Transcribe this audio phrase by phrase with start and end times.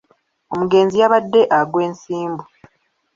[0.53, 2.43] Omugenzi yabadde agwa ensimbu.